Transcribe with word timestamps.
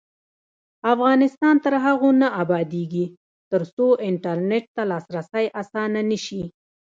افغانستان 0.93 1.55
تر 1.65 1.73
هغو 1.85 2.09
نه 2.21 2.27
ابادیږي، 2.43 3.05
ترڅو 3.51 3.87
انټرنیټ 4.09 4.65
ته 4.75 4.83
لاسرسی 4.91 5.45
اسانه 5.61 6.01
نشي. 6.09 6.43